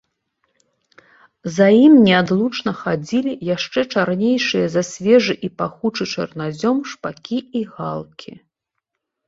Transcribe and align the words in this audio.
За 1.57 1.67
ім 1.85 1.93
неадлучна 2.07 2.71
хадзілі 2.81 3.31
яшчэ 3.55 3.79
чарнейшыя 3.97 4.65
за 4.79 4.83
свежы 4.91 5.35
і 5.51 5.53
пахучы 5.61 6.03
чарназём 6.15 6.77
шпакі 6.95 7.39
і 7.63 7.65
галкі. 7.79 8.33